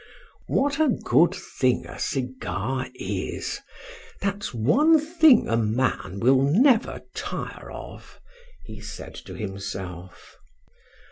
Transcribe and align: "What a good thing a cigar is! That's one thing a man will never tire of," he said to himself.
"What 0.47 0.79
a 0.79 0.89
good 0.89 1.35
thing 1.35 1.85
a 1.85 1.99
cigar 1.99 2.87
is! 2.95 3.59
That's 4.19 4.51
one 4.51 4.99
thing 4.99 5.47
a 5.47 5.55
man 5.57 6.19
will 6.19 6.41
never 6.41 7.03
tire 7.13 7.69
of," 7.69 8.19
he 8.65 8.79
said 8.81 9.13
to 9.25 9.35
himself. 9.35 10.37